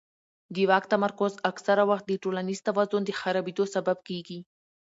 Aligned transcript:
د 0.55 0.57
واک 0.69 0.83
تمرکز 0.93 1.33
اکثره 1.51 1.83
وخت 1.91 2.05
د 2.07 2.13
ټولنیز 2.23 2.59
توازن 2.67 3.01
د 3.05 3.09
خرابېدو 3.19 3.63
سبب 3.75 3.97
کېږي 4.07 4.39